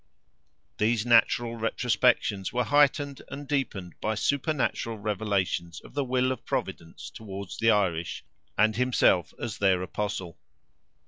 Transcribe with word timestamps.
These 0.79 1.05
natural 1.05 1.57
retrospections 1.57 2.51
were 2.51 2.63
heightened 2.63 3.21
and 3.29 3.47
deepened 3.47 3.93
by 4.01 4.15
supernatural 4.15 4.97
revelations 4.97 5.79
of 5.81 5.93
the 5.93 6.03
will 6.03 6.31
of 6.31 6.43
Providence 6.43 7.07
towards 7.11 7.59
the 7.59 7.69
Irish, 7.69 8.23
and 8.57 8.75
himself 8.75 9.31
as 9.39 9.59
their 9.59 9.83
apostle. 9.83 10.39